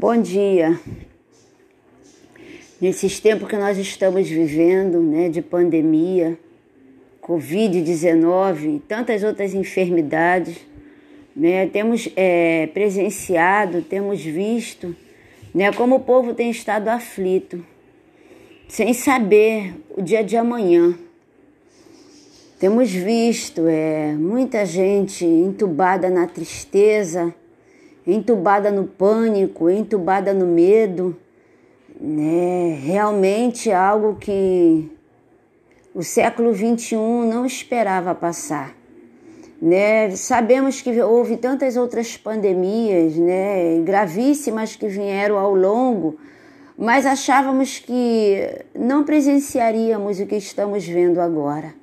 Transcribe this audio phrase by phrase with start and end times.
[0.00, 0.80] Bom dia.
[2.80, 6.38] Nesses tempos que nós estamos vivendo, né, de pandemia,
[7.20, 10.56] Covid-19 e tantas outras enfermidades,
[11.36, 14.96] né, temos é, presenciado, temos visto,
[15.54, 17.62] né, como o povo tem estado aflito,
[18.68, 20.98] sem saber o dia de amanhã.
[22.58, 27.34] Temos visto é, muita gente entubada na tristeza,
[28.06, 31.16] entubada no pânico, entubada no medo,
[32.00, 32.78] né?
[32.82, 34.90] Realmente algo que
[35.94, 38.74] o século XXI não esperava passar.
[39.60, 40.10] Né?
[40.16, 43.82] Sabemos que houve tantas outras pandemias né?
[43.84, 46.16] gravíssimas que vieram ao longo,
[46.78, 51.74] mas achávamos que não presenciaríamos o que estamos vendo agora.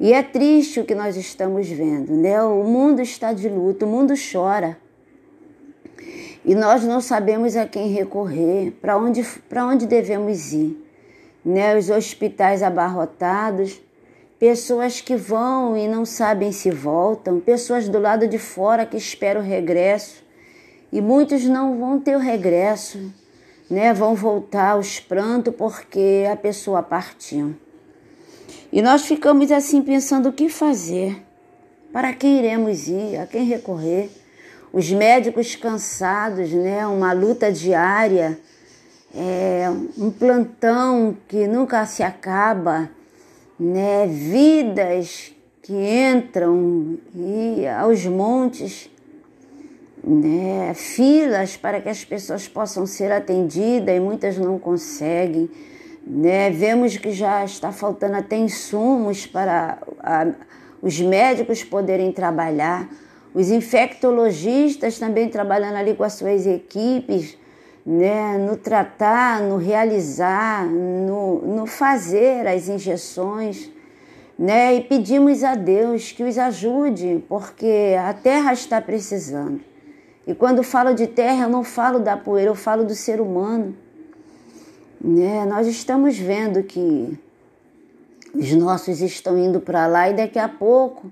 [0.00, 2.42] E é triste o que nós estamos vendo, né?
[2.42, 4.76] O mundo está de luto, o mundo chora.
[6.44, 9.24] E nós não sabemos a quem recorrer, para onde,
[9.56, 10.76] onde devemos ir.
[11.44, 11.76] Né?
[11.78, 13.80] Os hospitais abarrotados,
[14.40, 19.40] pessoas que vão e não sabem se voltam, pessoas do lado de fora que esperam
[19.40, 20.22] o regresso.
[20.92, 23.12] E muitos não vão ter o regresso,
[23.70, 23.94] né?
[23.94, 27.54] vão voltar aos prantos porque a pessoa partiu.
[28.72, 31.22] E nós ficamos assim pensando o que fazer,
[31.92, 34.10] para quem iremos ir, a quem recorrer
[34.72, 36.86] os médicos cansados, né?
[36.86, 38.38] Uma luta diária,
[39.14, 39.66] é,
[39.98, 42.88] um plantão que nunca se acaba,
[43.60, 44.06] né?
[44.06, 48.90] Vidas que entram e aos montes,
[50.02, 50.72] né?
[50.74, 55.50] Filas para que as pessoas possam ser atendidas e muitas não conseguem.
[56.04, 56.50] Né?
[56.50, 60.26] Vemos que já está faltando até insumos para a,
[60.82, 62.88] os médicos poderem trabalhar
[63.34, 67.36] os infectologistas também trabalhando ali com as suas equipes,
[67.84, 73.70] né, no tratar, no realizar, no, no fazer as injeções,
[74.38, 79.60] né, e pedimos a Deus que os ajude, porque a terra está precisando.
[80.26, 83.74] E quando falo de terra, eu não falo da poeira, eu falo do ser humano.
[85.00, 85.44] Né?
[85.46, 87.18] Nós estamos vendo que
[88.32, 91.10] os nossos estão indo para lá e daqui a pouco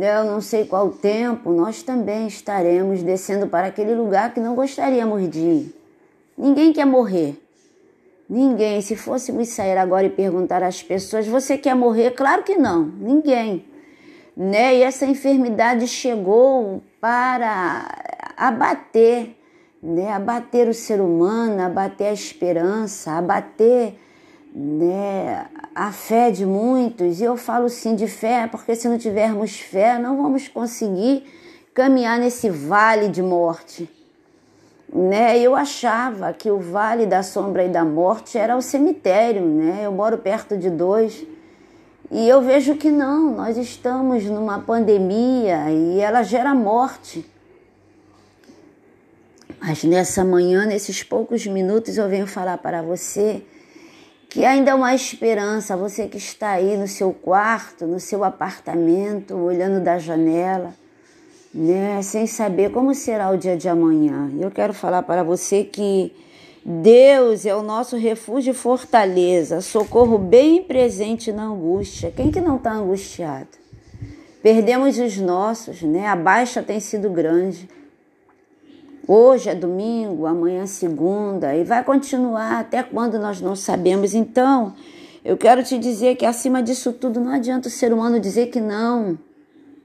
[0.00, 5.28] eu não sei qual tempo, nós também estaremos descendo para aquele lugar que não gostaríamos
[5.28, 5.82] de ir.
[6.36, 7.38] Ninguém quer morrer.
[8.28, 8.80] Ninguém.
[8.80, 12.12] Se fôssemos sair agora e perguntar às pessoas: você quer morrer?
[12.12, 12.84] Claro que não.
[12.84, 13.66] Ninguém.
[14.34, 14.76] Né?
[14.76, 17.94] E essa enfermidade chegou para
[18.34, 19.36] abater,
[19.82, 20.10] né?
[20.10, 23.98] abater o ser humano, abater a esperança, abater
[24.54, 29.58] né, a fé de muitos, e eu falo sim de fé, porque se não tivermos
[29.58, 31.24] fé, não vamos conseguir
[31.72, 33.88] caminhar nesse vale de morte.
[34.92, 35.38] Né?
[35.38, 39.80] Eu achava que o vale da sombra e da morte era o cemitério, né?
[39.84, 41.24] Eu moro perto de dois.
[42.10, 47.24] E eu vejo que não, nós estamos numa pandemia e ela gera morte.
[49.58, 53.42] Mas nessa manhã, nesses poucos minutos, eu venho falar para você
[54.32, 59.36] que ainda é uma esperança, você que está aí no seu quarto, no seu apartamento,
[59.36, 60.72] olhando da janela,
[61.52, 64.32] né, sem saber como será o dia de amanhã.
[64.40, 66.16] Eu quero falar para você que
[66.64, 72.10] Deus é o nosso refúgio e fortaleza, socorro bem presente na angústia.
[72.10, 73.48] Quem que não está angustiado?
[74.42, 76.06] Perdemos os nossos, né?
[76.06, 77.68] A baixa tem sido grande.
[79.06, 84.14] Hoje é domingo, amanhã é segunda e vai continuar até quando nós não sabemos.
[84.14, 84.74] Então,
[85.24, 88.60] eu quero te dizer que acima disso tudo não adianta o ser humano dizer que
[88.60, 89.18] não,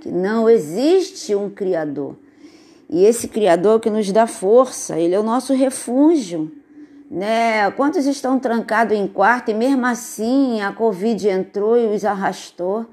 [0.00, 2.16] que não existe um Criador.
[2.90, 6.52] E esse Criador que nos dá força, ele é o nosso refúgio.
[7.10, 7.70] Né?
[7.70, 12.84] Quantos estão trancados em quarto e mesmo assim a Covid entrou e os arrastou?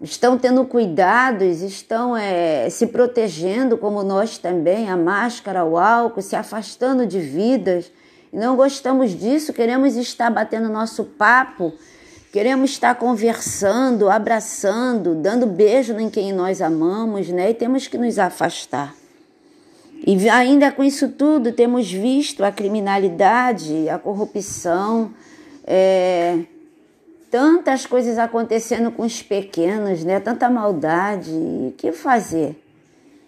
[0.00, 6.36] Estão tendo cuidados, estão é, se protegendo, como nós também, a máscara, o álcool, se
[6.36, 7.90] afastando de vidas.
[8.32, 11.72] Não gostamos disso, queremos estar batendo nosso papo,
[12.32, 17.50] queremos estar conversando, abraçando, dando beijo em quem nós amamos, né?
[17.50, 18.94] E temos que nos afastar.
[20.06, 25.12] E ainda com isso tudo, temos visto a criminalidade, a corrupção,
[25.66, 26.40] é,
[27.36, 30.18] tantas coisas acontecendo com os pequenos, né?
[30.18, 31.30] Tanta maldade.
[31.30, 32.58] O que fazer?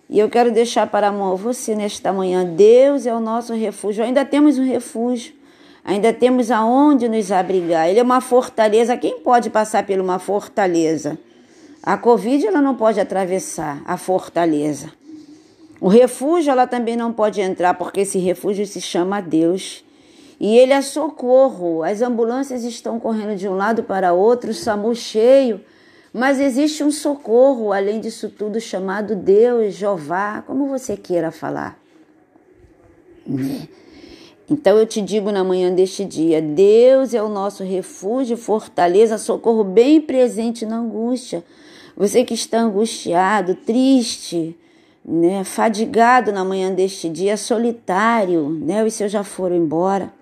[0.08, 2.42] E eu quero deixar para você nesta manhã.
[2.42, 4.02] Deus é o nosso refúgio.
[4.02, 5.34] Ainda temos um refúgio.
[5.84, 7.86] Ainda temos aonde nos abrigar.
[7.90, 8.96] Ele é uma fortaleza.
[8.96, 11.18] Quem pode passar por uma fortaleza?
[11.82, 14.90] A Covid ela não pode atravessar a fortaleza.
[15.78, 19.84] O refúgio ela também não pode entrar porque esse refúgio se chama Deus.
[20.40, 21.82] E ele é socorro.
[21.82, 25.60] As ambulâncias estão correndo de um lado para outro, o SAMU cheio,
[26.12, 31.78] mas existe um socorro além disso tudo chamado Deus, Jeová, como você queira falar.
[34.50, 39.62] Então eu te digo na manhã deste dia: Deus é o nosso refúgio, fortaleza, socorro
[39.62, 41.44] bem presente na angústia.
[41.96, 44.56] Você que está angustiado, triste,
[45.04, 50.17] né, fadigado na manhã deste dia, solitário, né, os seus já foram embora.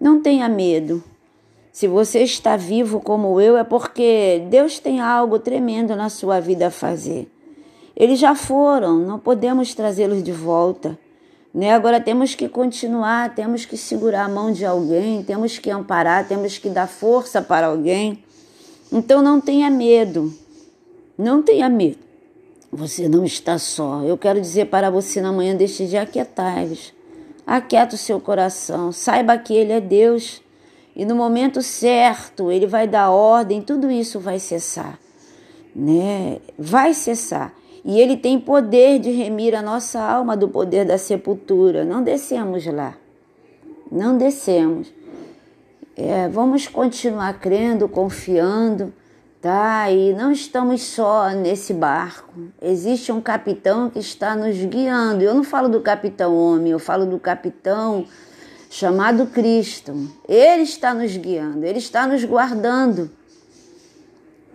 [0.00, 1.02] Não tenha medo.
[1.72, 6.68] Se você está vivo como eu, é porque Deus tem algo tremendo na sua vida
[6.68, 7.30] a fazer.
[7.96, 10.98] Eles já foram, não podemos trazê-los de volta.
[11.52, 11.72] Né?
[11.72, 16.58] Agora temos que continuar, temos que segurar a mão de alguém, temos que amparar, temos
[16.58, 18.22] que dar força para alguém.
[18.92, 20.32] Então não tenha medo,
[21.16, 21.98] não tenha medo.
[22.70, 24.02] Você não está só.
[24.02, 26.92] Eu quero dizer para você na manhã deste dia: aquietai-vos,
[27.48, 30.42] aquieta o seu coração, saiba que Ele é Deus
[30.94, 34.98] e no momento certo Ele vai dar ordem, tudo isso vai cessar,
[35.74, 36.38] né?
[36.58, 37.54] Vai cessar.
[37.84, 41.84] E ele tem poder de remir a nossa alma do poder da sepultura.
[41.86, 42.94] Não descemos lá.
[43.90, 44.92] Não descemos.
[45.96, 48.92] É, vamos continuar crendo, confiando,
[49.40, 49.90] tá?
[49.90, 52.34] E não estamos só nesse barco.
[52.60, 55.22] Existe um capitão que está nos guiando.
[55.22, 58.06] Eu não falo do capitão homem, eu falo do capitão
[58.70, 60.08] chamado Cristo.
[60.28, 63.10] Ele está nos guiando, ele está nos guardando.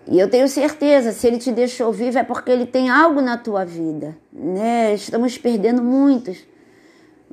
[0.06, 3.38] E eu tenho certeza, se ele te deixou vivo é porque ele tem algo na
[3.38, 4.94] tua vida, né?
[4.94, 6.40] Estamos perdendo muitos,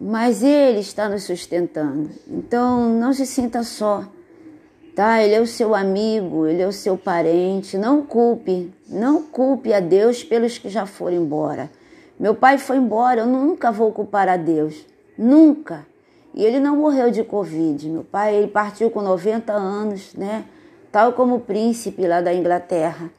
[0.00, 2.10] mas ele está nos sustentando.
[2.28, 4.04] Então não se sinta só,
[4.94, 5.22] tá?
[5.22, 7.78] Ele é o seu amigo, ele é o seu parente.
[7.78, 11.70] Não culpe, não culpe a Deus pelos que já foram embora.
[12.18, 15.86] Meu pai foi embora, eu nunca vou culpar a Deus, nunca.
[16.34, 17.88] E ele não morreu de Covid.
[17.88, 20.44] Meu pai, ele partiu com 90 anos, né?
[20.92, 23.10] tal como o príncipe lá da Inglaterra.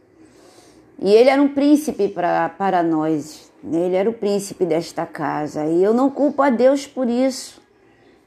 [0.99, 3.85] E ele era um príncipe pra, para nós, né?
[3.85, 5.65] ele era o príncipe desta casa.
[5.65, 7.60] E eu não culpo a Deus por isso.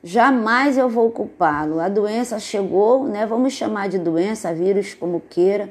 [0.04, 1.80] Jamais eu vou culpá-lo.
[1.80, 3.26] A doença chegou, né?
[3.26, 5.68] Vamos chamar de doença, vírus, como queira.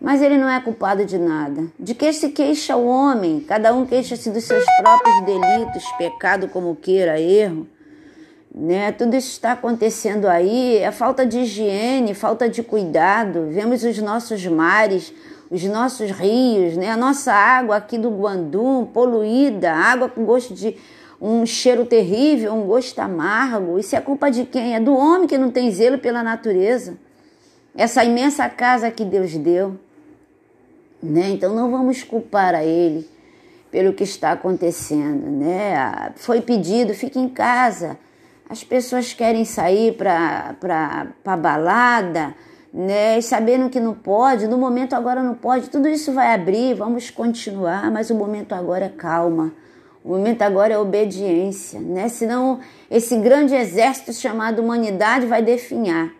[0.00, 1.66] Mas ele não é culpado de nada.
[1.78, 3.38] De que se queixa o homem?
[3.40, 7.68] Cada um queixa-se dos seus próprios delitos, pecado como queira, erro
[8.54, 8.90] né?
[8.92, 13.48] Tudo isso está acontecendo aí, é falta de higiene, falta de cuidado.
[13.50, 15.12] Vemos os nossos mares,
[15.50, 16.90] os nossos rios, né?
[16.90, 20.76] A nossa água aqui do Guandum poluída, água com gosto de
[21.20, 23.78] um cheiro terrível, um gosto amargo.
[23.78, 24.74] Isso é culpa de quem?
[24.74, 26.96] É do homem que não tem zelo pela natureza.
[27.74, 29.76] Essa imensa casa que Deus deu,
[31.02, 31.30] né?
[31.30, 33.08] Então não vamos culpar a ele
[33.70, 35.76] pelo que está acontecendo, né?
[35.76, 37.98] Ah, foi pedido, fique em casa
[38.50, 42.34] as pessoas querem sair para a balada,
[42.74, 43.20] né?
[43.20, 47.88] sabendo que não pode, no momento agora não pode, tudo isso vai abrir, vamos continuar,
[47.92, 49.52] mas o momento agora é calma.
[50.04, 52.08] O momento agora é obediência, né?
[52.08, 52.60] Senão
[52.90, 56.12] esse grande exército chamado humanidade vai definhar.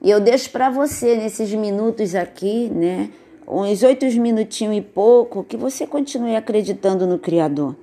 [0.00, 3.10] E eu deixo para você nesses minutos aqui, né?
[3.46, 7.74] Uns oito minutinhos e pouco, que você continue acreditando no Criador.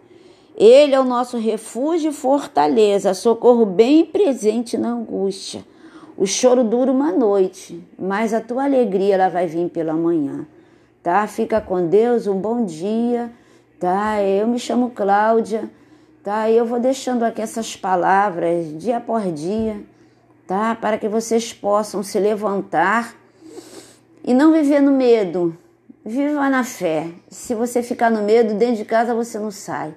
[0.57, 5.63] Ele é o nosso refúgio e fortaleza, socorro bem presente na angústia.
[6.17, 10.45] O choro dura uma noite, mas a tua alegria ela vai vir pela manhã.
[11.01, 11.25] Tá?
[11.25, 13.31] Fica com Deus, um bom dia,
[13.81, 14.21] tá?
[14.21, 15.67] Eu me chamo Cláudia,
[16.23, 16.47] tá?
[16.47, 19.81] E eu vou deixando aqui essas palavras dia por dia,
[20.45, 20.75] tá?
[20.75, 23.15] Para que vocês possam se levantar
[24.23, 25.57] e não viver no medo.
[26.05, 27.09] Viva na fé.
[27.27, 29.95] Se você ficar no medo, dentro de casa você não sai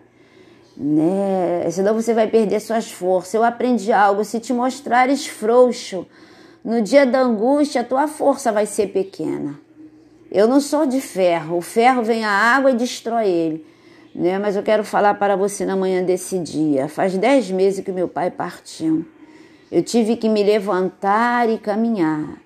[0.76, 1.70] né?
[1.70, 3.34] Senão você vai perder suas forças.
[3.34, 6.06] Eu aprendi algo: se te mostrares frouxo
[6.64, 9.58] no dia da angústia, a tua força vai ser pequena.
[10.30, 13.73] Eu não sou de ferro, o ferro vem a água e destrói ele.
[14.14, 14.38] Né?
[14.38, 16.88] Mas eu quero falar para você na manhã desse dia.
[16.88, 19.04] Faz dez meses que meu pai partiu.
[19.72, 22.38] Eu tive que me levantar e caminhar.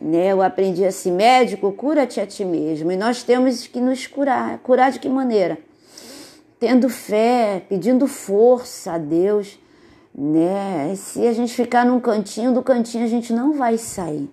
[0.00, 0.32] Né?
[0.32, 2.92] Eu aprendi assim: médico, cura-te a ti mesmo.
[2.92, 4.58] E nós temos que nos curar.
[4.58, 5.58] Curar de que maneira?
[6.58, 9.58] tendo fé, pedindo força a Deus,
[10.14, 10.94] né?
[10.96, 14.30] Se a gente ficar num cantinho, do cantinho a gente não vai sair.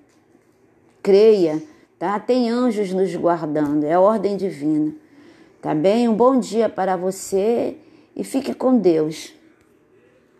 [1.01, 1.61] Creia,
[1.99, 2.19] tá?
[2.19, 4.93] Tem anjos nos guardando, é ordem divina.
[5.63, 6.09] Tá bem?
[6.09, 7.77] Um bom dia para você
[8.13, 9.33] e fique com Deus.